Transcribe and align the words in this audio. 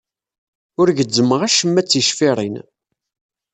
Ur 0.79 0.87
gezzmeɣ 0.97 1.39
acemma 1.47 1.81
d 1.81 1.87
ticfiṛin. 1.87 2.55